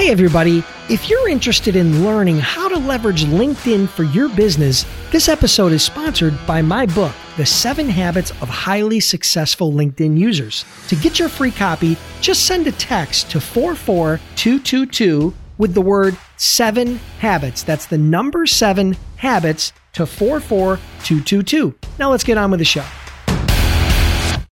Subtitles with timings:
[0.00, 0.64] Hey, everybody.
[0.88, 5.82] If you're interested in learning how to leverage LinkedIn for your business, this episode is
[5.84, 10.64] sponsored by my book, The Seven Habits of Highly Successful LinkedIn Users.
[10.88, 16.96] To get your free copy, just send a text to 44222 with the word seven
[17.18, 17.62] habits.
[17.62, 21.74] That's the number seven habits to 44222.
[21.98, 22.86] Now let's get on with the show.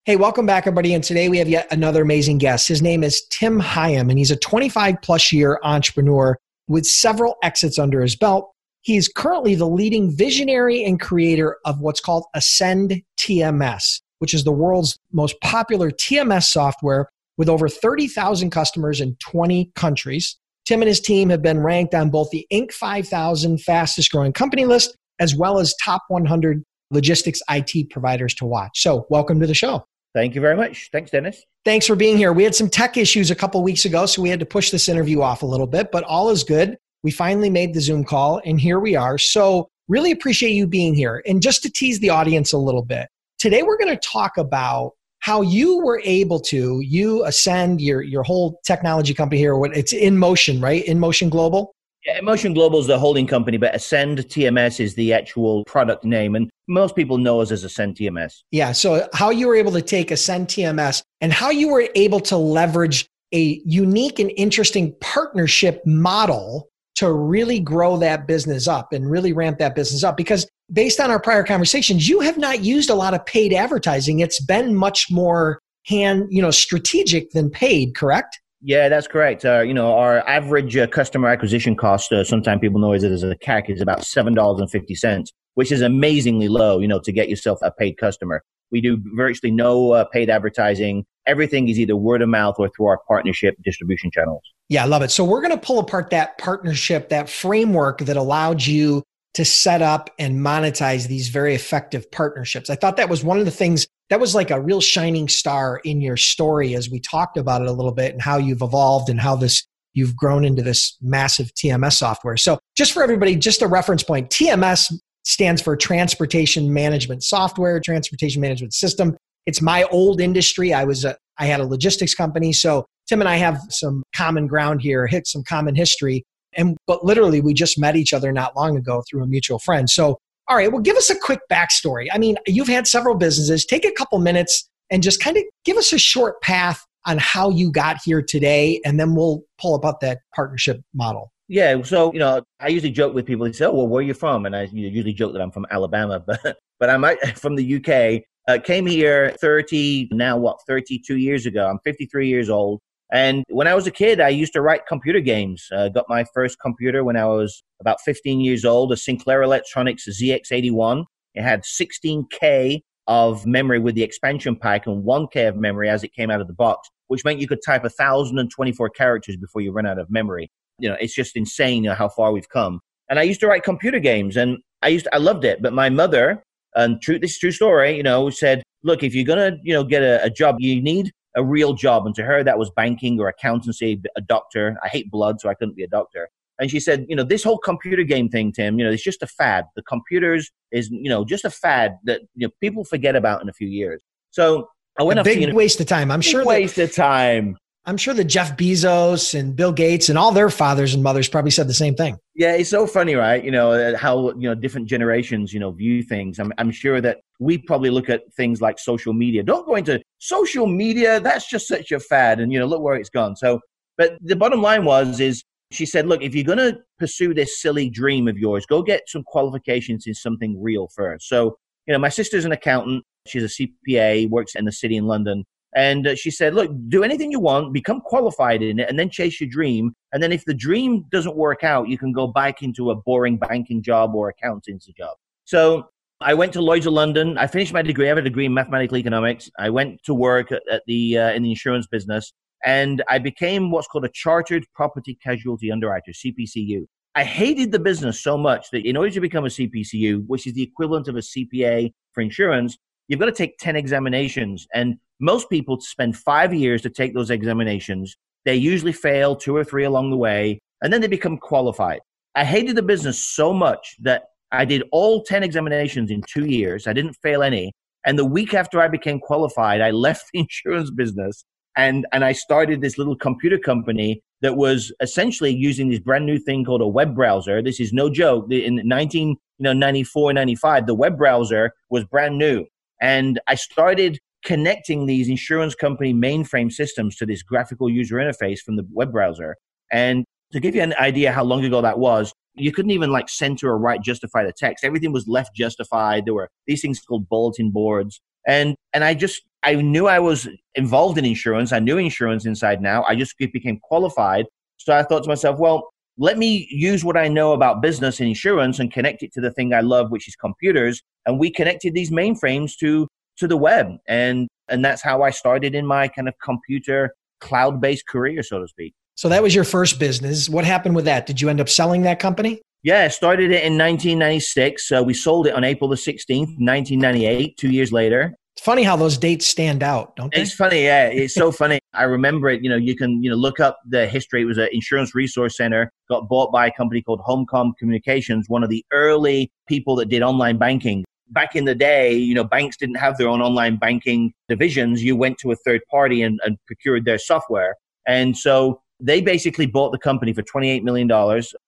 [0.06, 0.94] Hey, welcome back, everybody.
[0.94, 2.68] And today we have yet another amazing guest.
[2.68, 6.38] His name is Tim Higham, and he's a 25 plus year entrepreneur
[6.68, 8.52] with several exits under his belt.
[8.82, 14.44] He is currently the leading visionary and creator of what's called Ascend TMS, which is
[14.44, 20.36] the world's most popular TMS software with over 30,000 customers in 20 countries.
[20.66, 22.70] Tim and his team have been ranked on both the Inc.
[22.70, 28.80] 5000 fastest growing company list as well as top 100 logistics IT providers to watch.
[28.80, 29.84] So, welcome to the show.
[30.16, 30.88] Thank you very much.
[30.92, 31.44] Thanks, Dennis.
[31.66, 32.32] Thanks for being here.
[32.32, 34.88] We had some tech issues a couple weeks ago, so we had to push this
[34.88, 36.78] interview off a little bit, but all is good.
[37.02, 39.18] We finally made the Zoom call, and here we are.
[39.18, 41.22] So, really appreciate you being here.
[41.26, 43.08] And just to tease the audience a little bit,
[43.38, 48.22] today we're going to talk about how you were able to you ascend your your
[48.22, 51.74] whole technology company here what it's in motion right in motion global
[52.06, 56.36] yeah, Motion Global is the holding company, but Ascend TMS is the actual product name.
[56.36, 58.42] And most people know us as Ascend TMS.
[58.52, 58.72] Yeah.
[58.72, 62.36] So, how you were able to take Ascend TMS and how you were able to
[62.36, 69.32] leverage a unique and interesting partnership model to really grow that business up and really
[69.32, 70.16] ramp that business up.
[70.16, 74.20] Because based on our prior conversations, you have not used a lot of paid advertising.
[74.20, 78.40] It's been much more hand, you know, strategic than paid, correct?
[78.66, 79.44] Yeah, that's correct.
[79.44, 83.22] Uh, you know, our average uh, customer acquisition cost, uh, sometimes people know it as
[83.22, 87.70] a CAC, is about $7.50, which is amazingly low, you know, to get yourself a
[87.70, 88.42] paid customer.
[88.72, 91.06] We do virtually no uh, paid advertising.
[91.28, 94.42] Everything is either word of mouth or through our partnership distribution channels.
[94.68, 95.12] Yeah, I love it.
[95.12, 99.04] So we're going to pull apart that partnership, that framework that allowed you
[99.34, 102.68] to set up and monetize these very effective partnerships.
[102.68, 105.80] I thought that was one of the things that was like a real shining star
[105.84, 109.08] in your story as we talked about it a little bit and how you've evolved
[109.08, 112.36] and how this you've grown into this massive TMS software.
[112.36, 114.92] So, just for everybody, just a reference point TMS
[115.24, 119.16] stands for Transportation Management Software, Transportation Management System.
[119.46, 120.72] It's my old industry.
[120.72, 122.52] I was a, I had a logistics company.
[122.52, 126.22] So, Tim and I have some common ground here, hit some common history.
[126.56, 129.90] And but literally, we just met each other not long ago through a mutual friend.
[129.90, 130.18] So,
[130.48, 132.06] all right, well, give us a quick backstory.
[132.12, 133.64] I mean, you've had several businesses.
[133.64, 137.50] Take a couple minutes and just kind of give us a short path on how
[137.50, 141.32] you got here today, and then we'll pull about that partnership model.
[141.48, 143.46] Yeah, so you know, I usually joke with people.
[143.46, 145.66] They say, "Oh, well, where are you from?" And I usually joke that I'm from
[145.70, 147.04] Alabama, but but I'm
[147.34, 148.22] from the UK.
[148.48, 151.66] Uh, came here 30 now what 32 years ago.
[151.66, 152.80] I'm 53 years old.
[153.12, 155.68] And when I was a kid, I used to write computer games.
[155.70, 159.42] I uh, got my first computer when I was about 15 years old, a Sinclair
[159.42, 161.04] Electronics ZX81.
[161.34, 166.12] It had 16K of memory with the expansion pack and 1K of memory as it
[166.12, 169.86] came out of the box, which meant you could type 1,024 characters before you run
[169.86, 170.50] out of memory.
[170.78, 172.80] You know, it's just insane know, how far we've come.
[173.08, 175.62] And I used to write computer games and I used to, I loved it.
[175.62, 176.42] But my mother,
[176.74, 179.72] and true, this is true story, you know, said, look, if you're going to, you
[179.72, 182.06] know, get a, a job, you need a real job.
[182.06, 184.76] And to her, that was banking or accountancy, a doctor.
[184.82, 186.28] I hate blood, so I couldn't be a doctor.
[186.58, 189.22] And she said, you know, this whole computer game thing, Tim, you know, it's just
[189.22, 189.66] a fad.
[189.76, 193.48] The computers is, you know, just a fad that you know people forget about in
[193.48, 194.02] a few years.
[194.30, 196.10] So I went a big waste of time.
[196.10, 197.58] I'm sure waste of time.
[197.86, 201.52] I'm sure that Jeff Bezos and Bill Gates and all their fathers and mothers probably
[201.52, 202.18] said the same thing.
[202.34, 203.42] Yeah, it's so funny, right?
[203.44, 206.38] You know uh, how you know different generations, you know, view things.
[206.40, 209.44] I'm I'm sure that we probably look at things like social media.
[209.44, 211.20] Don't go into social media.
[211.20, 213.36] That's just such a fad, and you know, look where it's gone.
[213.36, 213.60] So,
[213.96, 217.60] but the bottom line was is she said, look, if you're going to pursue this
[217.60, 221.28] silly dream of yours, go get some qualifications in something real first.
[221.28, 221.56] So,
[221.86, 223.04] you know, my sister's an accountant.
[223.26, 225.44] She's a CPA, works in the city in London.
[225.76, 229.10] And uh, she said, look, do anything you want, become qualified in it, and then
[229.10, 229.94] chase your dream.
[230.10, 233.36] And then if the dream doesn't work out, you can go back into a boring
[233.36, 235.16] banking job or accountancy job.
[235.44, 235.86] So
[236.22, 237.36] I went to Lloyd's of London.
[237.36, 238.06] I finished my degree.
[238.06, 239.50] I have a degree in mathematical economics.
[239.58, 242.32] I went to work at, the uh, in the insurance business,
[242.64, 246.86] and I became what's called a chartered property casualty underwriter (CPCU).
[247.14, 250.54] I hated the business so much that in order to become a CPCU, which is
[250.54, 252.78] the equivalent of a CPA for insurance,
[253.08, 254.66] you've got to take 10 examinations.
[254.74, 258.16] And most people spend five years to take those examinations.
[258.44, 262.00] They usually fail two or three along the way, and then they become qualified.
[262.34, 266.86] I hated the business so much that I did all 10 examinations in two years.
[266.86, 267.72] I didn't fail any.
[268.04, 271.44] And the week after I became qualified, I left the insurance business
[271.76, 276.38] and, and I started this little computer company that was essentially using this brand new
[276.38, 277.62] thing called a web browser.
[277.62, 278.50] This is no joke.
[278.50, 282.66] In 1994, 95, the web browser was brand new.
[283.00, 288.76] And I started connecting these insurance company mainframe systems to this graphical user interface from
[288.76, 289.56] the web browser.
[289.92, 293.28] And to give you an idea how long ago that was, you couldn't even like
[293.28, 294.84] center or right justify the text.
[294.84, 296.24] Everything was left justified.
[296.24, 298.20] There were these things called bulletin boards.
[298.46, 301.72] And and I just I knew I was involved in insurance.
[301.72, 303.02] I knew insurance inside now.
[303.02, 304.46] I just became qualified.
[304.76, 305.88] So I thought to myself, well,
[306.18, 309.50] let me use what I know about business and insurance and connect it to the
[309.50, 311.02] thing I love, which is computers.
[311.26, 313.96] And we connected these mainframes to to the web.
[314.08, 318.68] And and that's how I started in my kind of computer cloud-based career, so to
[318.68, 318.94] speak.
[319.14, 320.48] So that was your first business.
[320.48, 321.26] What happened with that?
[321.26, 322.60] Did you end up selling that company?
[322.82, 324.86] Yeah, I started it in 1996.
[324.88, 328.34] So we sold it on April the 16th, 1998, two years later.
[328.56, 330.40] It's funny how those dates stand out, don't they?
[330.40, 331.08] It's funny, yeah.
[331.08, 331.78] It's so funny.
[331.92, 332.62] I remember it.
[332.62, 334.42] You know, you can you know look up the history.
[334.42, 335.90] It was an insurance resource center.
[336.08, 340.22] Got bought by a company called Homecom Communications, one of the early people that did
[340.22, 341.04] online banking.
[341.30, 345.02] Back in the day, you know, banks didn't have their own online banking divisions.
[345.02, 347.74] You went to a third party and, and procured their software.
[348.06, 351.10] And so they basically bought the company for $28 million.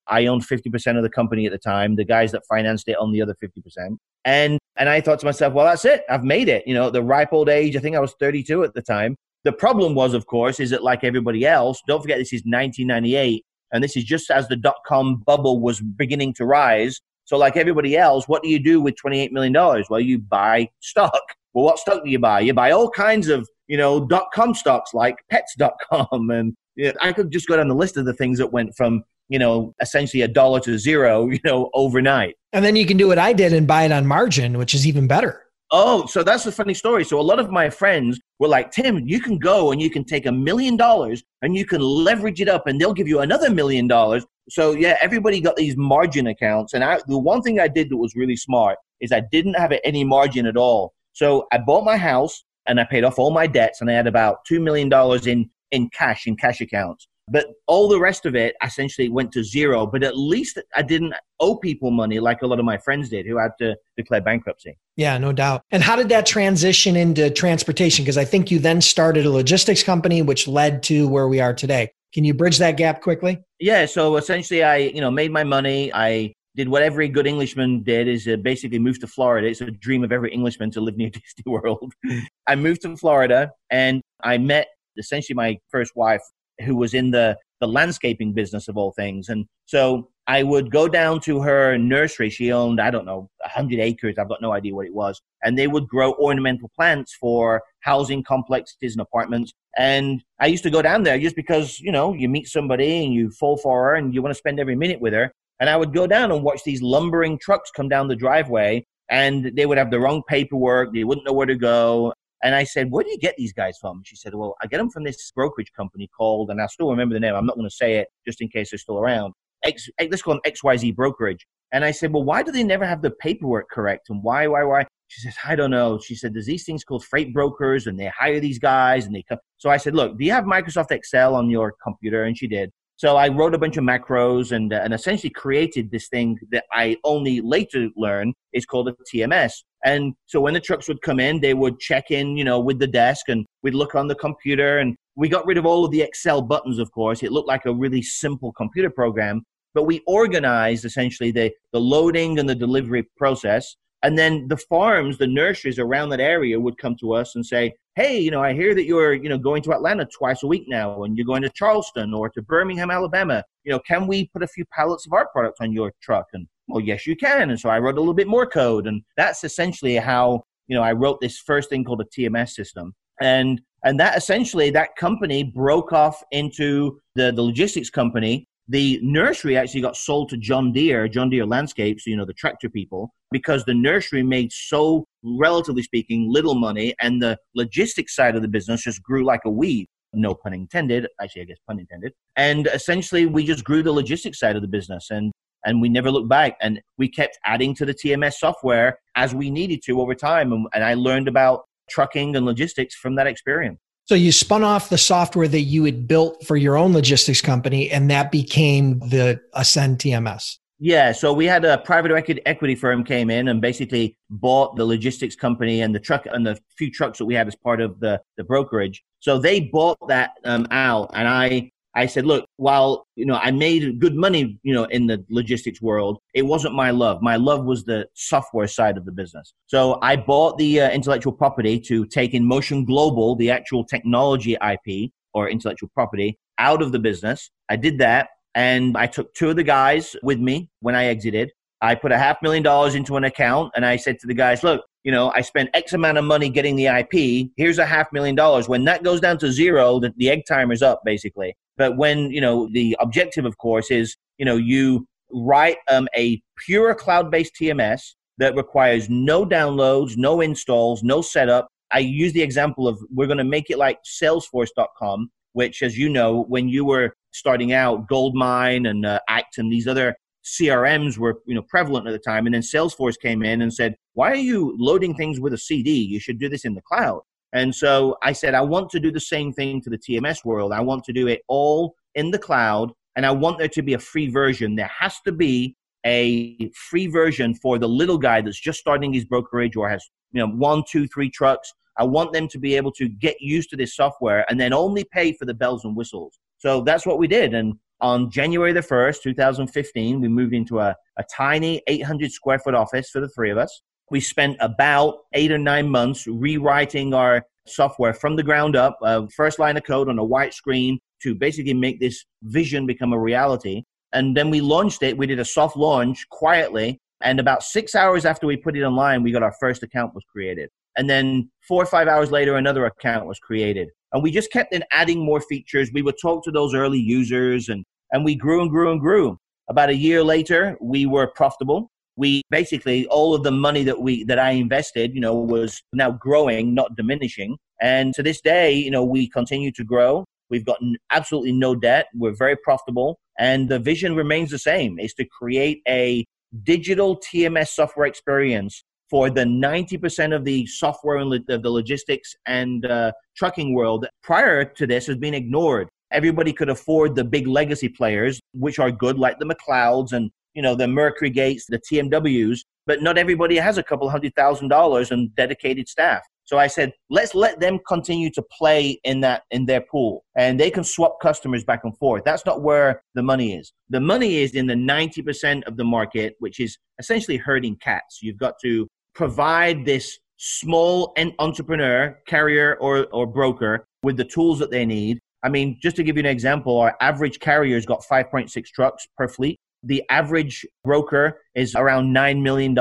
[0.07, 1.95] I owned 50% of the company at the time.
[1.95, 3.97] The guys that financed it owned the other 50%.
[4.25, 6.03] And, and I thought to myself, well, that's it.
[6.09, 6.65] I've made it.
[6.65, 9.15] You know, the ripe old age, I think I was 32 at the time.
[9.43, 13.45] The problem was, of course, is that like everybody else, don't forget this is 1998.
[13.71, 16.99] And this is just as the dot com bubble was beginning to rise.
[17.29, 19.53] So, like everybody else, what do you do with $28 million?
[19.53, 21.21] Well, you buy stock.
[21.53, 22.39] Well, what stock do you buy?
[22.39, 27.13] You buy all kinds of, you know, dot com stocks like pets.com and yeah, I
[27.13, 30.23] could just go down the list of the things that went from you know essentially
[30.23, 32.35] a dollar to zero, you know, overnight.
[32.51, 34.87] And then you can do what I did and buy it on margin, which is
[34.87, 35.43] even better.
[35.71, 37.03] Oh, so that's a funny story.
[37.05, 40.03] So a lot of my friends were like, Tim, you can go and you can
[40.03, 43.51] take a million dollars and you can leverage it up and they'll give you another
[43.51, 44.25] million dollars.
[44.49, 46.73] So yeah, everybody got these margin accounts.
[46.73, 49.71] And I, the one thing I did that was really smart is I didn't have
[49.83, 50.93] any margin at all.
[51.13, 54.07] So I bought my house and I paid off all my debts and I had
[54.07, 54.91] about $2 million
[55.27, 57.07] in in cash in cash accounts.
[57.31, 59.85] But all the rest of it essentially went to zero.
[59.85, 63.25] But at least I didn't owe people money like a lot of my friends did
[63.25, 64.77] who had to declare bankruptcy.
[64.95, 65.63] Yeah, no doubt.
[65.71, 68.03] And how did that transition into transportation?
[68.03, 71.53] Because I think you then started a logistics company, which led to where we are
[71.53, 71.91] today.
[72.13, 73.39] Can you bridge that gap quickly?
[73.59, 73.85] Yeah.
[73.85, 75.93] So essentially, I you know made my money.
[75.93, 79.47] I did what every good Englishman did is uh, basically move to Florida.
[79.47, 81.93] It's a dream of every Englishman to live near Disney World.
[82.47, 84.67] I moved to Florida and I met
[84.97, 86.21] essentially my first wife
[86.65, 89.29] who was in the the landscaping business of all things.
[89.29, 92.29] And so I would go down to her nursery.
[92.29, 94.15] She owned, I don't know, 100 acres.
[94.17, 95.21] I've got no idea what it was.
[95.43, 99.53] And they would grow ornamental plants for housing complexes and apartments.
[99.77, 103.13] And I used to go down there just because, you know, you meet somebody and
[103.13, 105.31] you fall for her and you want to spend every minute with her.
[105.59, 109.51] And I would go down and watch these lumbering trucks come down the driveway and
[109.55, 110.93] they would have the wrong paperwork.
[110.93, 112.13] They wouldn't know where to go.
[112.43, 114.01] And I said, where do you get these guys from?
[114.05, 117.13] She said, well, I get them from this brokerage company called, and I still remember
[117.13, 117.35] the name.
[117.35, 119.33] I'm not going to say it just in case they're still around.
[119.63, 121.45] X, let's call them XYZ brokerage.
[121.71, 124.09] And I said, well, why do they never have the paperwork correct?
[124.09, 124.85] And why, why, why?
[125.07, 125.99] She says, I don't know.
[125.99, 129.23] She said, there's these things called freight brokers and they hire these guys and they
[129.27, 129.39] come.
[129.57, 132.23] So I said, look, do you have Microsoft Excel on your computer?
[132.23, 132.71] And she did.
[132.95, 136.65] So I wrote a bunch of macros and, uh, and essentially created this thing that
[136.71, 139.53] I only later learned is called a TMS.
[139.85, 142.79] And so when the trucks would come in, they would check in, you know, with
[142.79, 145.91] the desk and we'd look on the computer and we got rid of all of
[145.91, 147.23] the Excel buttons, of course.
[147.23, 149.43] It looked like a really simple computer program,
[149.73, 153.75] but we organized essentially the, the loading and the delivery process.
[154.01, 157.73] And then the farms, the nurseries around that area would come to us and say,
[157.95, 160.63] hey, you know, I hear that you're, you know, going to Atlanta twice a week
[160.69, 163.43] now and you're going to Charleston or to Birmingham, Alabama.
[163.65, 166.27] You know, can we put a few pallets of our product on your truck?
[166.31, 167.49] And well, yes, you can.
[167.49, 168.87] And so I wrote a little bit more code.
[168.87, 172.93] And that's essentially how, you know, I wrote this first thing called a TMS system.
[173.21, 179.57] And and that essentially that company broke off into the, the logistics company the nursery
[179.57, 183.65] actually got sold to John Deere, John Deere Landscapes, you know, the tractor people, because
[183.65, 188.83] the nursery made so, relatively speaking, little money and the logistics side of the business
[188.83, 189.87] just grew like a weed.
[190.13, 191.07] No pun intended.
[191.19, 192.13] Actually, I guess pun intended.
[192.35, 195.07] And essentially, we just grew the logistics side of the business.
[195.09, 195.31] And
[195.65, 196.57] and we never looked back.
[196.61, 200.51] And we kept adding to the TMS software as we needed to over time.
[200.51, 203.79] And, and I learned about trucking and logistics from that experience.
[204.05, 207.91] So you spun off the software that you had built for your own logistics company,
[207.91, 210.57] and that became the Ascend TMS.
[210.79, 212.11] Yeah, so we had a private
[212.45, 216.57] equity firm came in and basically bought the logistics company and the truck and the
[216.75, 219.03] few trucks that we had as part of the, the brokerage.
[219.19, 223.51] So they bought that um, out, and I I said, look, while you know I
[223.51, 227.21] made good money, you know, in the logistics world, it wasn't my love.
[227.21, 229.53] My love was the software side of the business.
[229.67, 235.11] So I bought the uh, intellectual property to take InMotion Global, the actual technology IP
[235.33, 237.49] or intellectual property, out of the business.
[237.69, 241.51] I did that, and I took two of the guys with me when I exited.
[241.81, 244.63] I put a half million dollars into an account, and I said to the guys,
[244.63, 247.51] look, you know, I spent X amount of money getting the IP.
[247.55, 248.67] Here's a half million dollars.
[248.67, 251.55] When that goes down to zero, the, the egg timer's up, basically.
[251.79, 256.41] But when, you know, the objective, of course, is, you know, you write um, a
[256.65, 258.01] pure cloud based TMS
[258.37, 261.69] that requires no downloads, no installs, no setup.
[261.91, 266.09] I use the example of we're going to make it like Salesforce.com, which, as you
[266.09, 271.39] know, when you were starting out, Goldmine and uh, Act and these other CRMs were
[271.45, 274.35] you know prevalent at the time, and then Salesforce came in and said, "Why are
[274.35, 275.91] you loading things with a CD?
[275.91, 277.21] You should do this in the cloud."
[277.53, 280.71] And so I said, I want to do the same thing to the TMS world.
[280.71, 283.93] I want to do it all in the cloud, and I want there to be
[283.93, 284.75] a free version.
[284.75, 285.75] There has to be
[286.05, 290.39] a free version for the little guy that's just starting his brokerage or has you
[290.39, 291.73] know one, two, three trucks.
[291.97, 295.03] I want them to be able to get used to this software and then only
[295.03, 296.39] pay for the bells and whistles.
[296.57, 297.53] So that's what we did.
[297.53, 302.73] And on January the 1st, 2015, we moved into a, a tiny 800 square foot
[302.73, 303.81] office for the three of us.
[304.11, 309.27] We spent about eight or nine months rewriting our software from the ground up, uh,
[309.35, 313.19] first line of code on a white screen to basically make this vision become a
[313.19, 313.83] reality.
[314.13, 315.17] And then we launched it.
[315.17, 316.99] We did a soft launch quietly.
[317.21, 320.23] And about six hours after we put it online, we got our first account was
[320.31, 320.69] created.
[320.97, 323.89] And then four or five hours later, another account was created.
[324.13, 325.91] And we just kept in adding more features.
[325.93, 329.37] We would talk to those early users and, and we grew and grew and grew.
[329.69, 334.25] About a year later, we were profitable we basically all of the money that we
[334.25, 337.57] that I invested, you know, was now growing, not diminishing.
[337.81, 340.25] And to this day, you know, we continue to grow.
[340.49, 342.07] We've gotten absolutely no debt.
[342.13, 346.25] We're very profitable, and the vision remains the same: is to create a
[346.63, 352.85] digital TMS software experience for the 90% of the software and lo- the logistics and
[352.85, 355.87] uh, trucking world prior to this has been ignored.
[356.11, 360.63] Everybody could afford the big legacy players, which are good, like the McLeods and you
[360.63, 365.33] know, the MercuryGates, the TMWs, but not everybody has a couple hundred thousand dollars and
[365.35, 366.21] dedicated staff.
[366.43, 370.59] So I said, let's let them continue to play in that in their pool, and
[370.59, 372.23] they can swap customers back and forth.
[372.25, 373.71] That's not where the money is.
[373.89, 378.19] The money is in the ninety percent of the market, which is essentially herding cats.
[378.21, 378.85] You've got to
[379.15, 385.19] provide this small entrepreneur, carrier, or or broker with the tools that they need.
[385.41, 389.29] I mean, just to give you an example, our average carrier's got 5.6 trucks per
[389.29, 389.57] fleet.
[389.83, 392.75] The average broker is around $9 million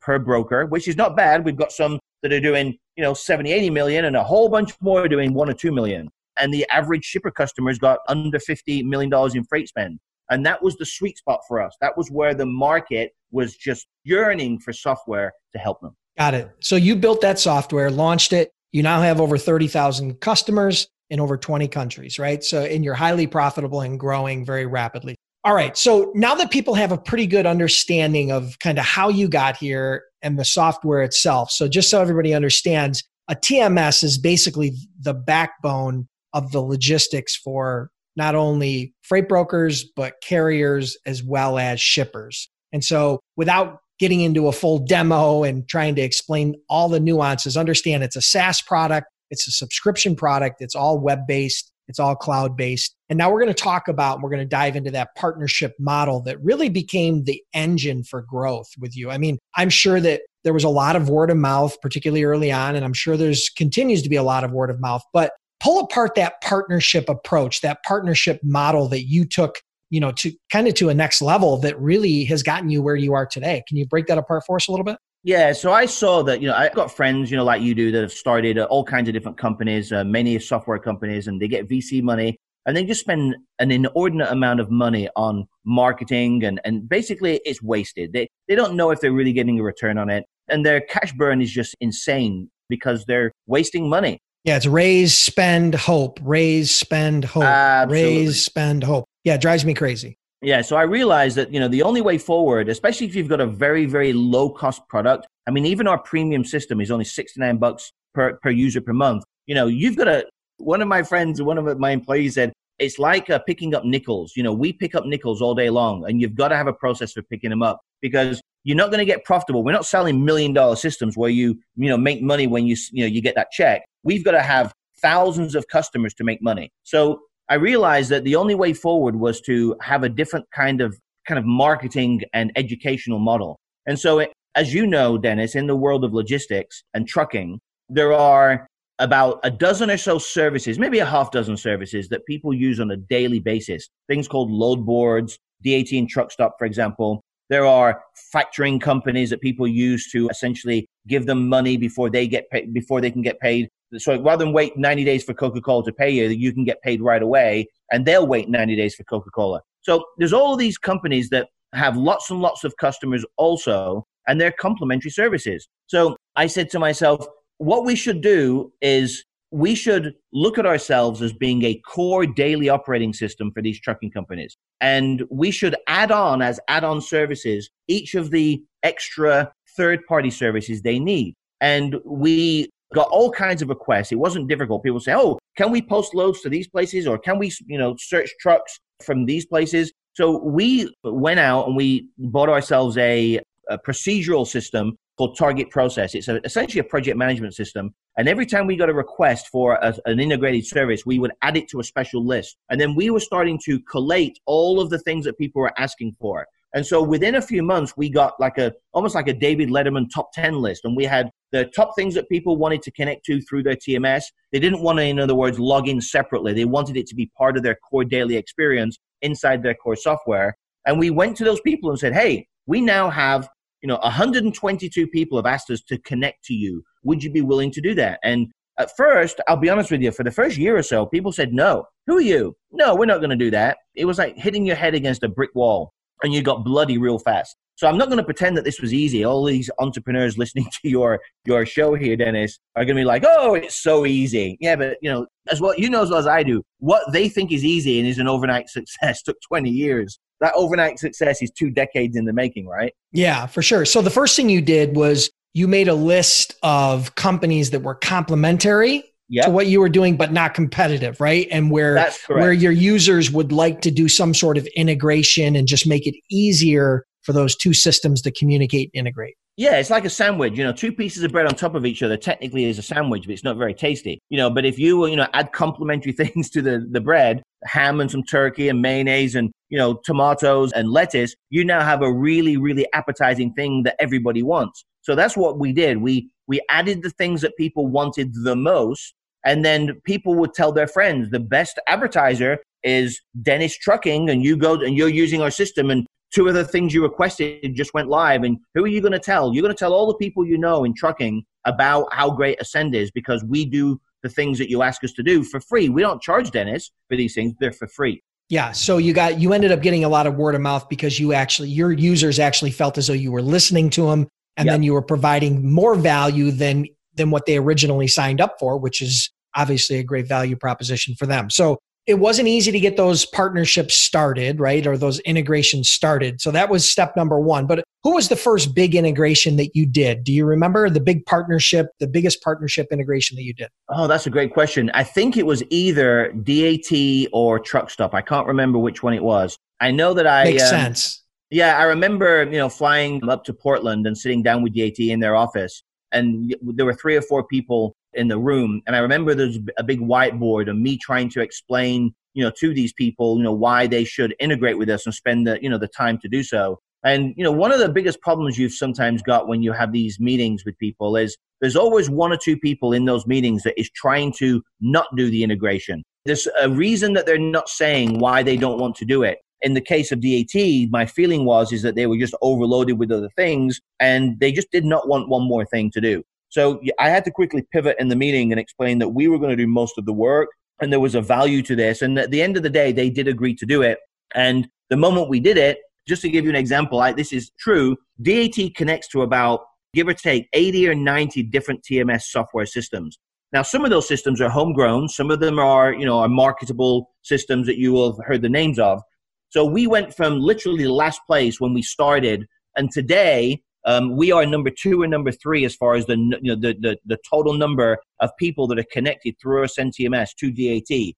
[0.00, 1.44] per broker, which is not bad.
[1.44, 4.72] We've got some that are doing, you know, 70, 80 million and a whole bunch
[4.80, 6.08] more doing one or 2 million.
[6.38, 9.98] And the average shipper customer's got under $50 million in freight spend.
[10.30, 11.76] And that was the sweet spot for us.
[11.80, 15.94] That was where the market was just yearning for software to help them.
[16.16, 16.50] Got it.
[16.60, 18.50] So you built that software, launched it.
[18.72, 22.42] You now have over 30,000 customers in over 20 countries, right?
[22.42, 25.16] So, and you're highly profitable and growing very rapidly.
[25.44, 25.76] All right.
[25.76, 29.58] So now that people have a pretty good understanding of kind of how you got
[29.58, 31.50] here and the software itself.
[31.50, 37.90] So just so everybody understands, a TMS is basically the backbone of the logistics for
[38.16, 42.48] not only freight brokers, but carriers as well as shippers.
[42.72, 47.56] And so without getting into a full demo and trying to explain all the nuances,
[47.56, 51.70] understand it's a SaaS product, it's a subscription product, it's all web based.
[51.88, 52.94] It's all cloud based.
[53.08, 56.22] And now we're going to talk about, we're going to dive into that partnership model
[56.22, 59.10] that really became the engine for growth with you.
[59.10, 62.52] I mean, I'm sure that there was a lot of word of mouth, particularly early
[62.52, 65.32] on, and I'm sure there's continues to be a lot of word of mouth, but
[65.60, 69.56] pull apart that partnership approach, that partnership model that you took
[69.90, 72.96] you know to kind of to a next level that really has gotten you where
[72.96, 75.72] you are today can you break that apart for us a little bit yeah, so
[75.72, 78.12] I saw that, you know, I've got friends, you know, like you do that have
[78.12, 82.02] started uh, all kinds of different companies, uh, many software companies, and they get VC
[82.02, 87.40] money and they just spend an inordinate amount of money on marketing and, and basically
[87.46, 88.12] it's wasted.
[88.12, 90.24] They, they don't know if they're really getting a return on it.
[90.48, 94.18] And their cash burn is just insane because they're wasting money.
[94.44, 98.26] Yeah, it's raise, spend, hope, raise, spend, hope, Absolutely.
[98.26, 99.06] raise, spend, hope.
[99.24, 100.18] Yeah, it drives me crazy.
[100.44, 103.40] Yeah, so I realized that you know the only way forward, especially if you've got
[103.40, 105.26] a very very low cost product.
[105.48, 108.92] I mean, even our premium system is only sixty nine bucks per per user per
[108.92, 109.24] month.
[109.46, 110.26] You know, you've got a.
[110.58, 114.34] One of my friends, one of my employees said, it's like uh, picking up nickels.
[114.36, 116.72] You know, we pick up nickels all day long, and you've got to have a
[116.72, 119.64] process for picking them up because you're not going to get profitable.
[119.64, 123.04] We're not selling million dollar systems where you you know make money when you you
[123.04, 123.84] know you get that check.
[124.02, 126.70] We've got to have thousands of customers to make money.
[126.82, 130.98] So I realized that the only way forward was to have a different kind of
[131.26, 133.58] kind of marketing and educational model.
[133.86, 137.58] And so, it, as you know, Dennis, in the world of logistics and trucking,
[137.88, 138.66] there are
[138.98, 142.90] about a dozen or so services, maybe a half dozen services that people use on
[142.90, 143.88] a daily basis.
[144.08, 147.20] Things called load boards, DAT and Truckstop, for example.
[147.50, 148.02] There are
[148.34, 153.00] factoring companies that people use to essentially give them money before they get paid, before
[153.00, 156.28] they can get paid so rather than wait 90 days for Coca-Cola to pay you,
[156.28, 159.60] you can get paid right away and they'll wait 90 days for Coca-Cola.
[159.82, 164.52] So there's all these companies that have lots and lots of customers also, and they're
[164.52, 165.68] complementary services.
[165.86, 167.26] So I said to myself,
[167.58, 172.68] what we should do is we should look at ourselves as being a core daily
[172.68, 174.56] operating system for these trucking companies.
[174.80, 180.30] And we should add on as add on services each of the extra third party
[180.30, 181.34] services they need.
[181.60, 184.12] And we got all kinds of requests.
[184.12, 184.82] It wasn't difficult.
[184.82, 187.96] People say, "Oh, can we post loads to these places, or can we, you know,
[187.98, 193.78] search trucks from these places?" So we went out and we bought ourselves a, a
[193.78, 196.14] procedural system called Target Process.
[196.14, 197.94] It's a, essentially a project management system.
[198.16, 201.56] And every time we got a request for a, an integrated service, we would add
[201.56, 202.56] it to a special list.
[202.70, 206.16] And then we were starting to collate all of the things that people were asking
[206.20, 206.46] for.
[206.74, 210.06] And so within a few months, we got like a almost like a David Letterman
[210.12, 210.84] top 10 list.
[210.84, 214.24] And we had the top things that people wanted to connect to through their TMS.
[214.52, 216.52] They didn't want to, in other words, log in separately.
[216.52, 220.56] They wanted it to be part of their core daily experience inside their core software.
[220.84, 223.48] And we went to those people and said, hey, we now have,
[223.80, 226.82] you know, 122 people have asked us to connect to you.
[227.04, 228.18] Would you be willing to do that?
[228.24, 228.48] And
[228.80, 231.52] at first, I'll be honest with you, for the first year or so, people said,
[231.52, 231.86] no.
[232.08, 232.56] Who are you?
[232.72, 233.78] No, we're not going to do that.
[233.94, 235.92] It was like hitting your head against a brick wall
[236.24, 237.56] and you got bloody real fast.
[237.76, 239.24] So I'm not going to pretend that this was easy.
[239.24, 243.24] All these entrepreneurs listening to your your show here, Dennis, are going to be like,
[243.26, 246.26] "Oh, it's so easy." Yeah, but you know, as well, you know as well as
[246.26, 250.18] I do, what they think is easy and is an overnight success took 20 years.
[250.40, 252.92] That overnight success is two decades in the making, right?
[253.12, 253.84] Yeah, for sure.
[253.84, 257.94] So the first thing you did was you made a list of companies that were
[257.94, 259.04] complementary
[259.34, 259.46] yep.
[259.46, 261.48] to what you were doing, but not competitive, right?
[261.50, 265.86] And where where your users would like to do some sort of integration and just
[265.86, 269.34] make it easier for those two systems to communicate and integrate.
[269.56, 270.58] Yeah, it's like a sandwich.
[270.58, 273.24] You know, two pieces of bread on top of each other technically is a sandwich,
[273.24, 274.18] but it's not very tasty.
[274.28, 278.00] You know, but if you you know add complementary things to the the bread, ham
[278.00, 282.12] and some turkey and mayonnaise and you know tomatoes and lettuce, you now have a
[282.12, 284.84] really really appetizing thing that everybody wants.
[285.02, 285.98] So that's what we did.
[285.98, 290.72] We we added the things that people wanted the most, and then people would tell
[290.72, 295.50] their friends the best advertiser is Dennis Trucking, and you go and you're using our
[295.50, 298.42] system, and two of the things you requested just went live.
[298.42, 299.54] And who are you going to tell?
[299.54, 302.94] You're going to tell all the people you know in trucking about how great Ascend
[302.94, 305.88] is because we do the things that you ask us to do for free.
[305.88, 308.22] We don't charge Dennis for these things; they're for free.
[308.50, 308.72] Yeah.
[308.72, 311.32] So you got you ended up getting a lot of word of mouth because you
[311.32, 314.74] actually your users actually felt as though you were listening to them and yep.
[314.74, 319.00] then you were providing more value than than what they originally signed up for, which
[319.00, 321.50] is obviously a great value proposition for them.
[321.50, 324.86] So it wasn't easy to get those partnerships started, right?
[324.86, 326.40] Or those integrations started.
[326.40, 327.66] So that was step number one.
[327.66, 330.22] But who was the first big integration that you did?
[330.22, 333.68] Do you remember the big partnership, the biggest partnership integration that you did?
[333.88, 334.90] Oh, that's a great question.
[334.92, 338.12] I think it was either DAT or Truckstop.
[338.12, 339.56] I can't remember which one it was.
[339.80, 341.22] I know that I makes um, sense.
[341.50, 345.20] Yeah, I remember you know flying up to Portland and sitting down with DAT in
[345.20, 348.82] their office, and there were three or four people in the room.
[348.86, 352.74] And I remember there's a big whiteboard and me trying to explain, you know, to
[352.74, 355.78] these people, you know, why they should integrate with us and spend the, you know,
[355.78, 356.78] the time to do so.
[357.04, 360.18] And, you know, one of the biggest problems you've sometimes got when you have these
[360.18, 363.90] meetings with people is there's always one or two people in those meetings that is
[363.90, 366.02] trying to not do the integration.
[366.24, 369.38] There's a reason that they're not saying why they don't want to do it.
[369.60, 373.10] In the case of DAT, my feeling was is that they were just overloaded with
[373.10, 376.22] other things and they just did not want one more thing to do.
[376.54, 379.50] So I had to quickly pivot in the meeting and explain that we were going
[379.50, 382.00] to do most of the work and there was a value to this.
[382.00, 383.98] And at the end of the day, they did agree to do it.
[384.36, 387.50] And the moment we did it, just to give you an example, I, this is
[387.58, 387.96] true.
[388.22, 389.62] DAT connects to about,
[389.94, 393.18] give or take, 80 or 90 different TMS software systems.
[393.52, 395.08] Now, some of those systems are homegrown.
[395.08, 398.48] Some of them are, you know, are marketable systems that you will have heard the
[398.48, 399.02] names of.
[399.48, 404.32] So we went from literally the last place when we started, and today um, we
[404.32, 407.18] are number two and number three as far as the, you know, the, the, the
[407.28, 411.14] total number of people that are connected through Ascend TMS to DAT.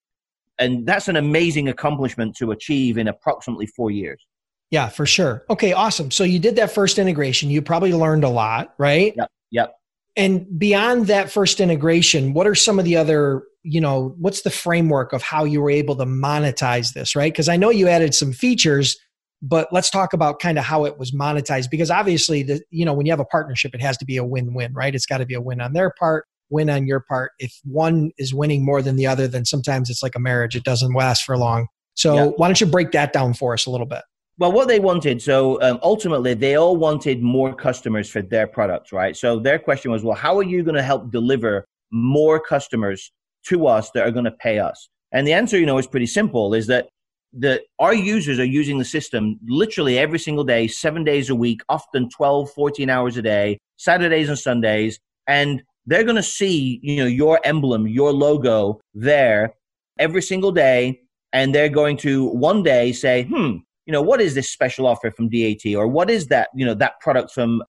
[0.59, 4.25] And that's an amazing accomplishment to achieve in approximately four years.
[4.71, 5.45] Yeah, for sure.
[5.49, 6.11] Okay, awesome.
[6.11, 7.51] So you did that first integration.
[7.51, 9.15] You probably learned a lot, right?
[9.17, 9.31] Yep.
[9.53, 9.75] Yep.
[10.17, 14.51] And beyond that first integration, what are some of the other, you know, what's the
[14.51, 17.33] framework of how you were able to monetize this, right?
[17.33, 18.99] Because I know you added some features
[19.47, 22.93] but let's talk about kind of how it was monetized because obviously the you know
[22.93, 24.95] when you have a partnership it has to be a win-win right?
[24.95, 27.33] It's got to be a win on their part win on your part.
[27.41, 30.65] If one is winning more than the other then sometimes it's like a marriage it
[30.65, 31.69] doesn't last for long.
[31.95, 32.25] So yeah.
[32.37, 34.03] why don't you break that down for us a little bit?
[34.39, 38.93] Well what they wanted so um, ultimately they all wanted more customers for their products
[38.93, 39.17] right?
[39.17, 43.13] So their question was well how are you going to help deliver more customers
[43.45, 44.89] to us that are going to pay us?
[45.13, 46.89] And the answer you know is pretty simple is that
[47.39, 51.61] that our users are using the system literally every single day, seven days a week,
[51.69, 54.99] often 12, 14 hours a day, Saturdays and Sundays.
[55.27, 59.55] And they're going to see, you know, your emblem, your logo there
[59.99, 61.01] every single day.
[61.33, 65.11] And they're going to one day say, hmm, you know, what is this special offer
[65.11, 65.75] from DAT?
[65.75, 67.63] Or what is that, you know, that product from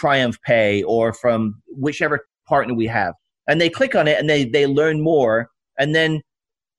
[0.00, 3.14] TriumphPay or from whichever partner we have?
[3.46, 5.50] And they click on it and they, they learn more.
[5.78, 6.22] And then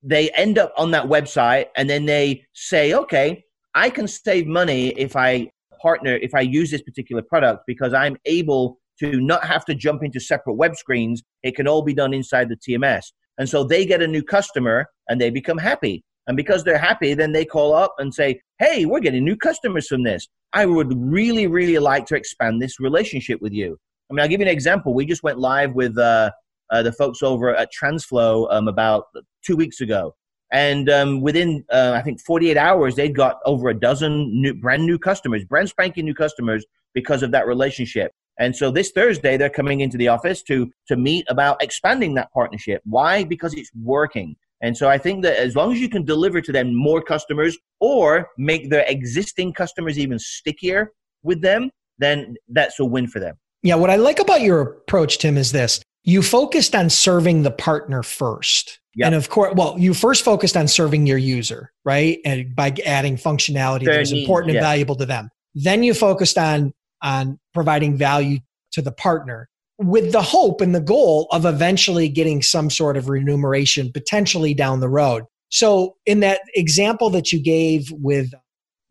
[0.02, 4.88] they end up on that website and then they say, okay, I can save money
[4.88, 9.64] if I partner, if I use this particular product because I'm able to not have
[9.66, 11.22] to jump into separate web screens.
[11.42, 13.06] It can all be done inside the TMS.
[13.38, 16.04] And so they get a new customer and they become happy.
[16.26, 19.88] And because they're happy, then they call up and say, Hey, we're getting new customers
[19.88, 20.28] from this.
[20.52, 23.76] I would really, really like to expand this relationship with you.
[24.10, 24.94] I mean, I'll give you an example.
[24.94, 26.30] We just went live with uh,
[26.70, 29.06] uh, the folks over at Transflo um, about
[29.42, 30.14] two weeks ago.
[30.52, 34.84] And um, within, uh, I think, 48 hours, they'd got over a dozen new, brand
[34.84, 38.12] new customers, brand spanking new customers because of that relationship.
[38.38, 42.32] And so this Thursday, they're coming into the office to to meet about expanding that
[42.32, 42.82] partnership.
[42.84, 43.24] Why?
[43.24, 44.36] Because it's working.
[44.62, 47.58] And so I think that as long as you can deliver to them more customers
[47.80, 53.36] or make their existing customers even stickier with them, then that's a win for them.
[53.62, 57.50] Yeah, what I like about your approach, Tim, is this you focused on serving the
[57.50, 58.80] partner first.
[58.94, 59.06] Yep.
[59.06, 62.18] And of course, well, you first focused on serving your user, right?
[62.24, 65.30] And by adding functionality that was important and valuable to them.
[65.54, 68.38] Then you focused on on providing value
[68.72, 73.08] to the partner with the hope and the goal of eventually getting some sort of
[73.08, 75.24] remuneration potentially down the road.
[75.48, 78.30] So in that example that you gave with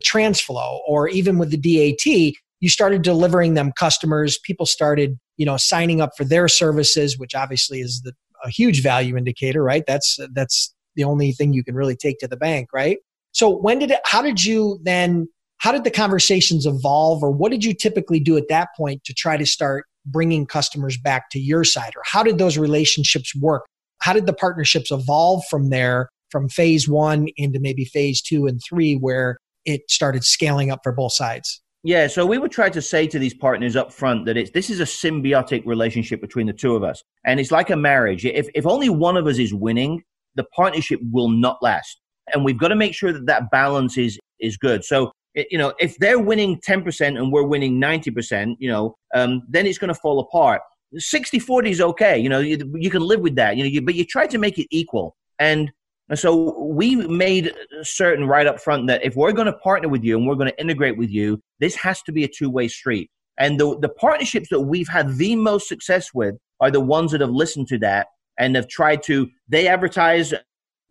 [0.06, 5.58] TransFlo or even with the DAT, you started delivering them customers people started you know
[5.58, 9.84] signing up for their services which obviously is the, a huge value indicator right?
[9.88, 12.98] That's that's the only thing you can really take to the bank right?
[13.32, 15.28] So when did it how did you then
[15.58, 19.14] how did the conversations evolve or what did you typically do at that point to
[19.14, 21.94] try to start bringing customers back to your side?
[21.96, 23.66] Or how did those relationships work?
[24.00, 28.60] How did the partnerships evolve from there from phase one into maybe phase two and
[28.68, 32.82] three where it started scaling up for both sides yeah, so we would try to
[32.82, 36.54] say to these partners up front that it's this is a symbiotic relationship between the
[36.54, 37.04] two of us.
[37.26, 38.26] And it's like a marriage.
[38.26, 40.04] If if only one of us is winning,
[40.36, 42.00] the partnership will not last.
[42.34, 44.86] And we've got to make sure that that balance is is good.
[44.86, 49.66] So you know, if they're winning 10% and we're winning 90%, you know, um, then
[49.66, 50.62] it's going to fall apart.
[50.98, 52.20] 60 40 is okay.
[52.20, 54.38] You know, you, you can live with that, you know, you, but you try to
[54.38, 55.16] make it equal.
[55.40, 55.72] And
[56.12, 60.04] and so we made certain right up front that if we're going to partner with
[60.04, 62.68] you and we're going to integrate with you, this has to be a two way
[62.68, 63.10] street.
[63.38, 67.22] And the, the partnerships that we've had the most success with are the ones that
[67.22, 70.34] have listened to that and have tried to, they advertise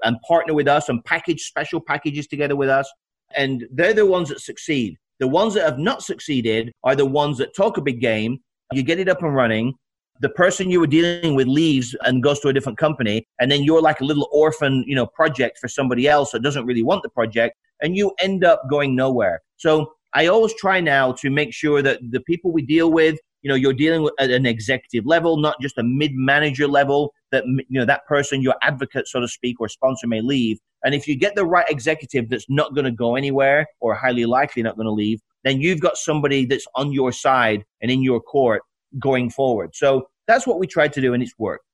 [0.03, 2.91] and partner with us and package special packages together with us.
[3.37, 4.97] And they're the ones that succeed.
[5.19, 8.39] The ones that have not succeeded are the ones that talk a big game.
[8.73, 9.75] You get it up and running
[10.21, 13.65] the person you were dealing with leaves and goes to a different company and then
[13.65, 17.03] you're like a little orphan you know project for somebody else that doesn't really want
[17.03, 19.41] the project and you end up going nowhere.
[19.57, 23.49] So i always try now to make sure that the people we deal with you
[23.49, 27.45] know you're dealing with at an executive level not just a mid manager level that
[27.47, 30.59] you know that person your advocate so to speak or sponsor may leave.
[30.83, 34.27] And if you get the right executive that's not going to go anywhere or highly
[34.27, 38.03] likely not going to leave then you've got somebody that's on your side and in
[38.03, 38.63] your court
[38.99, 39.75] going forward.
[39.75, 41.65] So that's what we tried to do, and it's worked.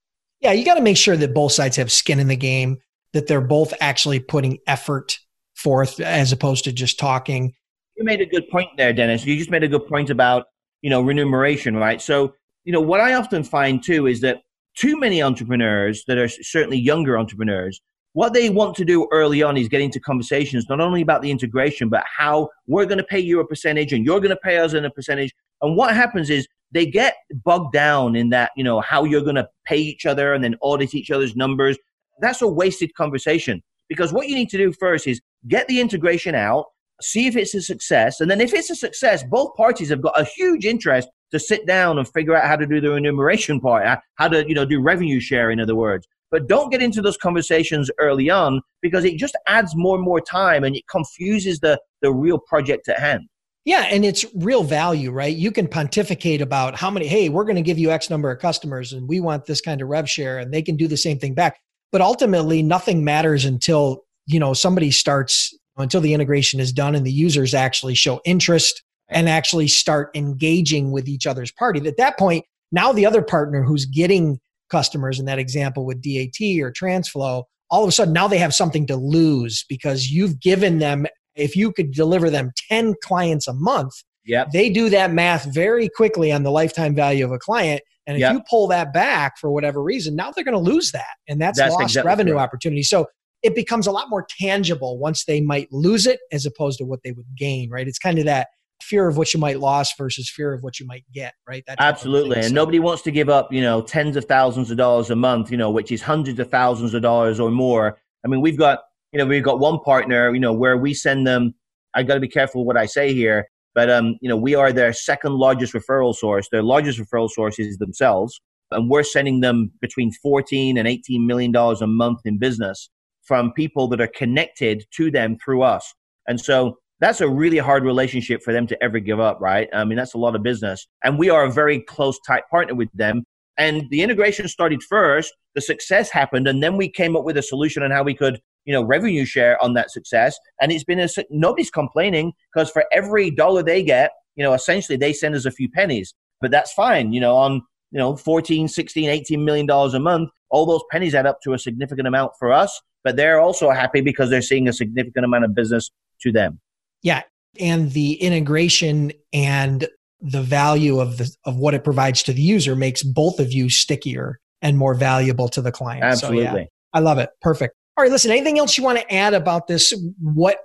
[0.41, 2.79] Yeah, you got to make sure that both sides have skin in the game,
[3.13, 5.19] that they're both actually putting effort
[5.55, 7.55] forth as opposed to just talking.
[7.97, 9.25] You made a good point there, Dennis.
[9.25, 10.47] You just made a good point about,
[10.83, 12.01] you know, remuneration, right?
[12.03, 14.43] So, you know, what I often find too is that
[14.77, 17.81] too many entrepreneurs that are certainly younger entrepreneurs
[18.17, 21.31] what they want to do early on is get into conversations not only about the
[21.31, 24.57] integration, but how we're going to pay you a percentage and you're going to pay
[24.57, 25.35] us in a percentage.
[25.61, 29.37] And what happens is they get bogged down in that, you know, how you're going
[29.37, 31.79] to pay each other and then audit each other's numbers.
[32.21, 36.35] That's a wasted conversation because what you need to do first is get the integration
[36.35, 36.67] out,
[37.01, 38.21] see if it's a success.
[38.21, 41.67] And then if it's a success, both parties have got a huge interest to sit
[41.67, 44.65] down and figure out how to do the enumeration part, uh, how to, you know,
[44.65, 46.07] do revenue share, in other words.
[46.31, 50.21] But don't get into those conversations early on because it just adds more and more
[50.21, 53.29] time and it confuses the, the real project at hand.
[53.67, 55.37] Yeah, and it's real value, right?
[55.37, 58.39] You can pontificate about how many, hey, we're going to give you X number of
[58.39, 61.19] customers and we want this kind of rev share, and they can do the same
[61.19, 61.59] thing back.
[61.91, 67.05] But ultimately, nothing matters until, you know, somebody starts, until the integration is done and
[67.05, 71.85] the users actually show interest and actually start engaging with each other's party.
[71.89, 74.39] At that point, now the other partner who's getting
[74.71, 78.55] customers in that example with DAT or TransFlo, all of a sudden now they have
[78.55, 83.53] something to lose because you've given them, if you could deliver them 10 clients a
[83.53, 83.93] month,
[84.25, 84.51] yep.
[84.53, 87.83] they do that math very quickly on the lifetime value of a client.
[88.07, 88.33] And if yep.
[88.33, 91.17] you pull that back for whatever reason, now they're going to lose that.
[91.29, 92.49] And that's, that's lost exactly revenue correct.
[92.49, 92.83] opportunity.
[92.83, 93.07] So
[93.43, 97.01] it becomes a lot more tangible once they might lose it as opposed to what
[97.05, 97.87] they would gain, right?
[97.87, 98.49] It's kind of that
[98.83, 101.65] fear of what you might lose versus fear of what you might get, right?
[101.67, 102.41] That Absolutely.
[102.41, 105.51] And nobody wants to give up, you know, tens of thousands of dollars a month,
[105.51, 107.99] you know, which is hundreds of thousands of dollars or more.
[108.25, 108.81] I mean, we've got,
[109.13, 111.55] you know, we've got one partner, you know, where we send them,
[111.95, 114.73] I got to be careful what I say here, but, um, you know, we are
[114.73, 116.49] their second largest referral source.
[116.51, 118.41] Their largest referral source is themselves.
[118.71, 122.91] And we're sending them between 14 and 18 million dollars a month in business
[123.23, 125.93] from people that are connected to them through us.
[126.27, 129.69] And so that's a really hard relationship for them to ever give up, right?
[129.73, 130.87] I mean, that's a lot of business.
[131.05, 133.25] And we are a very close, tight partner with them.
[133.59, 137.43] And the integration started first, the success happened, and then we came up with a
[137.43, 140.39] solution on how we could, you know, revenue share on that success.
[140.61, 144.99] And it's been a, nobody's complaining because for every dollar they get, you know, essentially
[144.99, 148.69] they send us a few pennies, but that's fine, you know, on, you know, 14,
[148.69, 152.33] 16, 18 million dollars a month, all those pennies add up to a significant amount
[152.39, 156.33] for us, but they're also happy because they're seeing a significant amount of business to
[156.33, 156.61] them.
[157.03, 157.23] Yeah.
[157.59, 159.89] And the integration and
[160.21, 163.69] the value of the of what it provides to the user makes both of you
[163.69, 166.05] stickier and more valuable to the client.
[166.05, 166.47] Absolutely.
[166.47, 167.31] So, yeah, I love it.
[167.41, 167.75] Perfect.
[167.97, 169.95] All right, listen, anything else you want to add about this?
[170.21, 170.59] What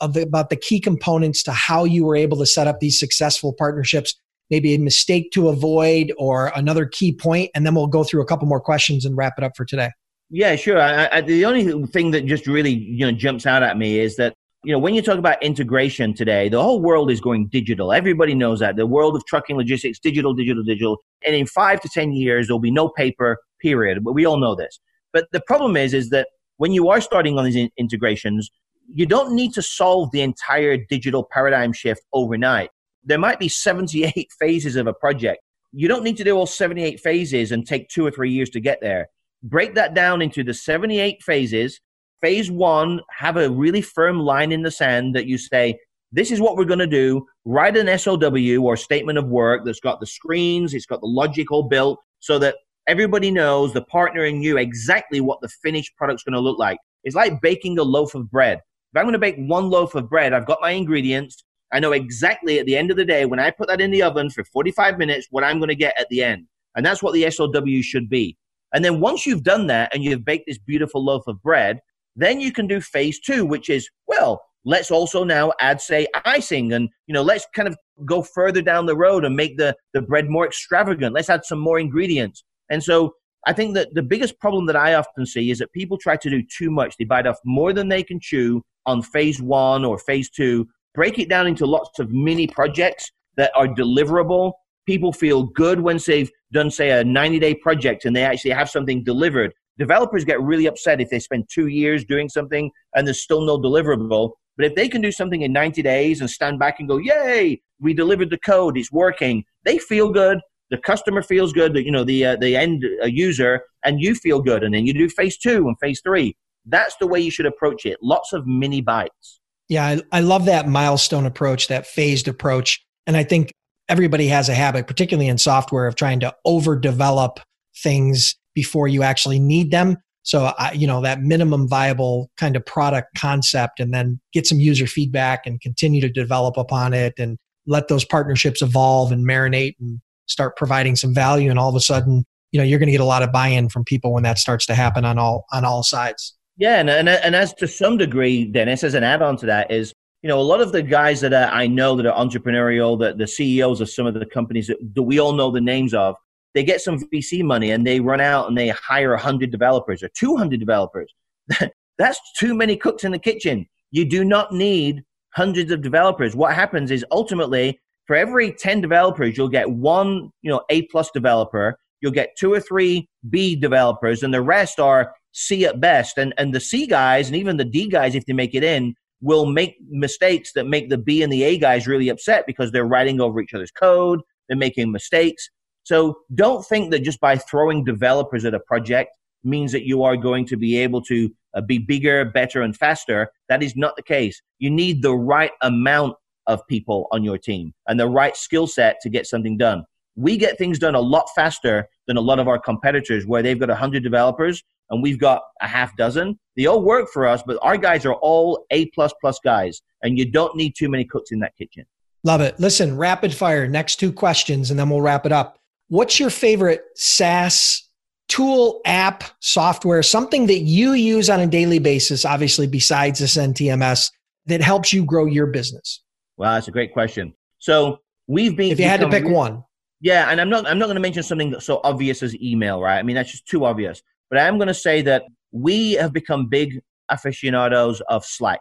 [0.00, 3.52] the, about the key components to how you were able to set up these successful
[3.52, 4.14] partnerships?
[4.48, 8.26] Maybe a mistake to avoid or another key point, and then we'll go through a
[8.26, 9.90] couple more questions and wrap it up for today.
[10.30, 10.80] Yeah, sure.
[10.80, 14.16] I, I, the only thing that just really you know jumps out at me is
[14.16, 17.92] that you know, when you talk about integration today, the whole world is going digital.
[17.92, 18.76] Everybody knows that.
[18.76, 20.98] The world of trucking logistics, digital, digital, digital.
[21.24, 24.02] And in five to 10 years, there'll be no paper, period.
[24.02, 24.80] But we all know this.
[25.12, 28.50] But the problem is, is that when you are starting on these in- integrations,
[28.92, 32.70] you don't need to solve the entire digital paradigm shift overnight.
[33.04, 35.40] There might be 78 phases of a project.
[35.72, 38.60] You don't need to do all 78 phases and take two or three years to
[38.60, 39.08] get there.
[39.42, 41.80] Break that down into the 78 phases
[42.20, 45.78] phase one, have a really firm line in the sand that you say,
[46.10, 47.26] this is what we're going to do.
[47.44, 51.52] Write an SOW or statement of work that's got the screens, it's got the logic
[51.52, 52.56] all built so that
[52.88, 56.78] everybody knows, the partner and you, exactly what the finished product's going to look like.
[57.04, 58.58] It's like baking a loaf of bread.
[58.92, 61.44] If I'm going to bake one loaf of bread, I've got my ingredients.
[61.70, 64.02] I know exactly at the end of the day, when I put that in the
[64.02, 66.46] oven for 45 minutes, what I'm going to get at the end.
[66.74, 68.36] And that's what the SOW should be.
[68.72, 71.80] And then once you've done that and you've baked this beautiful loaf of bread,
[72.16, 76.72] then you can do phase two, which is, well, let's also now add, say, icing
[76.72, 80.02] and, you know, let's kind of go further down the road and make the, the
[80.02, 81.14] bread more extravagant.
[81.14, 82.44] Let's add some more ingredients.
[82.70, 83.14] And so
[83.46, 86.30] I think that the biggest problem that I often see is that people try to
[86.30, 86.96] do too much.
[86.96, 91.18] They bite off more than they can chew on phase one or phase two, break
[91.18, 94.52] it down into lots of mini projects that are deliverable.
[94.86, 98.70] People feel good once they've done, say, a 90 day project and they actually have
[98.70, 99.52] something delivered.
[99.78, 103.58] Developers get really upset if they spend two years doing something and there's still no
[103.58, 104.32] deliverable.
[104.56, 107.60] But if they can do something in 90 days and stand back and go, yay,
[107.80, 110.40] we delivered the code, it's working, they feel good.
[110.70, 114.14] The customer feels good, that you know, the, uh, the end uh, user, and you
[114.14, 114.62] feel good.
[114.62, 116.36] And then you do phase two and phase three.
[116.66, 117.98] That's the way you should approach it.
[118.02, 119.40] Lots of mini bites.
[119.68, 122.84] Yeah, I, I love that milestone approach, that phased approach.
[123.06, 123.52] And I think
[123.88, 127.38] everybody has a habit, particularly in software, of trying to overdevelop
[127.82, 129.96] things before you actually need them.
[130.24, 134.58] So, I, you know, that minimum viable kind of product concept and then get some
[134.60, 139.76] user feedback and continue to develop upon it and let those partnerships evolve and marinate
[139.80, 141.50] and start providing some value.
[141.50, 143.68] And all of a sudden, you know, you're going to get a lot of buy-in
[143.68, 146.34] from people when that starts to happen on all, on all sides.
[146.58, 149.92] Yeah, and, and and as to some degree, Dennis, as an add-on to that is,
[150.22, 153.16] you know, a lot of the guys that uh, I know that are entrepreneurial, that
[153.16, 156.16] the CEOs of some of the companies that, that we all know the names of,
[156.54, 160.08] they get some VC money and they run out and they hire 100 developers or
[160.08, 161.14] 200 developers.
[161.98, 163.68] That's too many cooks in the kitchen.
[163.92, 166.34] You do not need hundreds of developers.
[166.34, 171.10] What happens is ultimately for every 10 developers, you'll get one, you know, A plus
[171.12, 171.78] developer.
[172.00, 176.16] You'll get two or three B developers and the rest are C at best.
[176.16, 178.94] And, and the C guys and even the D guys, if they make it in,
[179.20, 182.86] will make mistakes that make the B and the A guys really upset because they're
[182.86, 184.20] writing over each other's code.
[184.48, 185.50] They're making mistakes.
[185.82, 189.10] So don't think that just by throwing developers at a project
[189.44, 193.30] means that you are going to be able to uh, be bigger, better, and faster.
[193.50, 194.40] That is not the case.
[194.58, 196.16] You need the right amount
[196.48, 199.84] of people on your team and the right skill set to get something done.
[200.16, 203.58] We get things done a lot faster than a lot of our competitors where they've
[203.58, 206.38] got 100 developers and we've got a half dozen.
[206.56, 210.18] They all work for us, but our guys are all A plus plus guys, and
[210.18, 211.84] you don't need too many cooks in that kitchen.
[212.24, 212.58] Love it.
[212.58, 213.68] Listen, rapid fire.
[213.68, 215.58] Next two questions, and then we'll wrap it up.
[215.88, 217.88] What's your favorite SaaS
[218.28, 224.10] tool, app, software, something that you use on a daily basis, obviously besides this NTMS,
[224.46, 226.02] that helps you grow your business?
[226.38, 227.34] Well, that's a great question.
[227.58, 228.72] So we've been.
[228.72, 229.64] If you had to pick one.
[230.00, 230.66] Yeah, and I'm not.
[230.66, 232.98] I'm not going to mention something so obvious as email, right?
[232.98, 234.00] I mean, that's just too obvious.
[234.30, 238.60] But I am going to say that we have become big aficionados of Slack.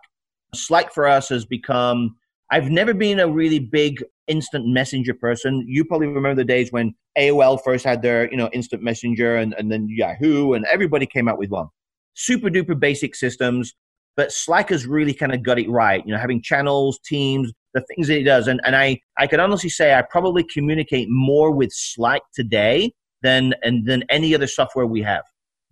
[0.53, 2.15] Slack for us has become.
[2.49, 5.65] I've never been a really big instant messenger person.
[5.67, 9.53] You probably remember the days when AOL first had their, you know, instant messenger and,
[9.57, 11.67] and then Yahoo and everybody came out with one.
[12.13, 13.73] Super duper basic systems,
[14.15, 16.05] but Slack has really kind of got it right.
[16.05, 18.47] You know, having channels, teams, the things that it does.
[18.47, 23.53] And, and I, I can honestly say I probably communicate more with Slack today than,
[23.63, 25.23] and, than any other software we have.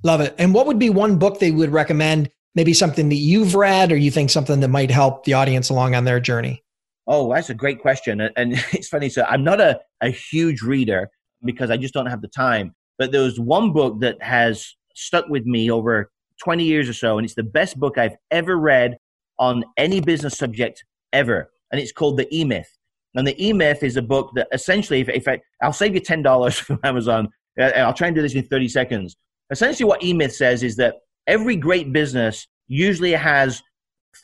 [0.03, 0.35] Love it.
[0.37, 2.29] And what would be one book they would recommend?
[2.53, 5.95] Maybe something that you've read or you think something that might help the audience along
[5.95, 6.63] on their journey?
[7.07, 8.21] Oh, that's a great question.
[8.21, 9.09] And it's funny.
[9.09, 11.09] So I'm not a, a huge reader
[11.43, 12.73] because I just don't have the time.
[12.97, 16.09] But there was one book that has stuck with me over
[16.43, 18.97] 20 years or so, and it's the best book I've ever read
[19.37, 21.49] on any business subject ever.
[21.71, 22.69] And it's called The E Myth.
[23.15, 26.01] And The E Myth is a book that essentially, if, if I, I'll save you
[26.01, 29.15] $10 from Amazon, uh, I'll try and do this in 30 seconds.
[29.51, 30.95] Essentially, what E Myth says is that
[31.27, 33.61] every great business usually has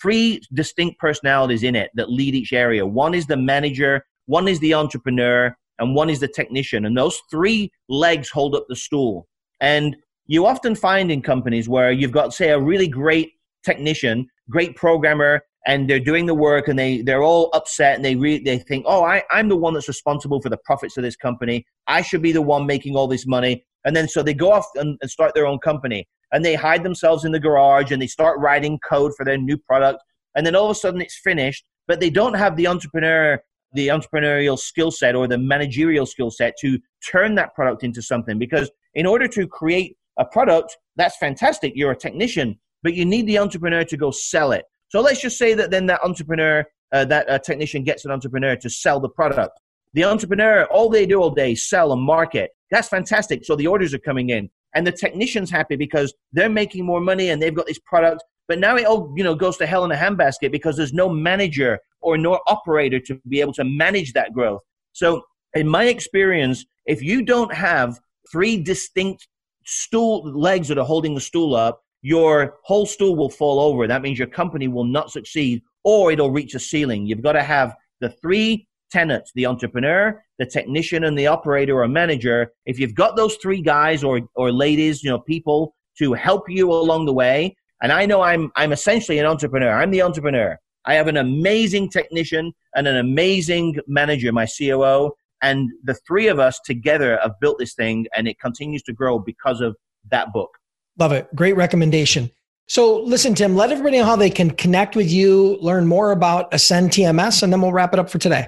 [0.02, 2.86] three distinct personalities in it that lead each area.
[2.86, 6.86] One is the manager, one is the entrepreneur, and one is the technician.
[6.86, 9.28] And those three legs hold up the stool.
[9.60, 9.96] And
[10.28, 13.32] you often find in companies where you've got, say, a really great
[13.64, 18.16] technician, great programmer, and they're doing the work and they, they're all upset and they
[18.16, 21.16] re- they think, oh, I, I'm the one that's responsible for the profits of this
[21.16, 21.66] company.
[21.88, 23.64] I should be the one making all this money.
[23.86, 26.84] And then so they go off and, and start their own company and they hide
[26.84, 30.04] themselves in the garage and they start writing code for their new product.
[30.36, 33.40] And then all of a sudden it's finished, but they don't have the entrepreneur,
[33.74, 38.40] the entrepreneurial skill set or the managerial skill set to turn that product into something.
[38.40, 41.74] Because in order to create a product, that's fantastic.
[41.76, 44.66] You're a technician, but you need the entrepreneur to go sell it.
[44.92, 48.58] So let's just say that then that entrepreneur, uh, that uh, technician gets an entrepreneur
[48.58, 49.58] to sell the product.
[49.94, 52.52] The entrepreneur, all they do all day, sell and market.
[52.72, 53.46] That's fantastic.
[53.46, 57.30] So the orders are coming in and the technician's happy because they're making more money
[57.30, 58.22] and they've got this product.
[58.50, 61.08] But now it all you know goes to hell in a handbasket because there's no
[61.08, 64.62] manager or no operator to be able to manage that growth.
[64.92, 65.22] So
[65.54, 67.98] in my experience, if you don't have
[68.30, 69.26] three distinct
[69.64, 73.88] stool legs that are holding the stool up, your whole stool will fall over.
[73.88, 77.06] That means your company will not succeed or it'll reach a ceiling.
[77.06, 81.88] You've got to have the three tenants the entrepreneur, the technician, and the operator or
[81.88, 82.52] manager.
[82.66, 86.72] If you've got those three guys or, or ladies, you know, people to help you
[86.72, 90.58] along the way, and I know I'm, I'm essentially an entrepreneur, I'm the entrepreneur.
[90.86, 95.12] I have an amazing technician and an amazing manager, my COO,
[95.42, 99.20] and the three of us together have built this thing and it continues to grow
[99.20, 99.76] because of
[100.10, 100.50] that book.
[100.98, 101.28] Love it.
[101.36, 102.32] Great recommendation.
[102.68, 106.54] So, listen, Tim, let everybody know how they can connect with you, learn more about
[106.54, 108.48] Ascend TMS, and then we'll wrap it up for today.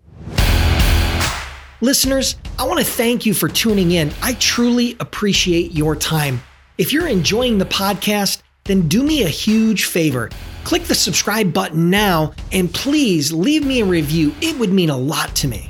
[1.80, 4.12] Listeners, I want to thank you for tuning in.
[4.22, 6.40] I truly appreciate your time.
[6.78, 10.30] If you're enjoying the podcast, then do me a huge favor.
[10.64, 14.34] Click the subscribe button now and please leave me a review.
[14.40, 15.66] It would mean a lot to me.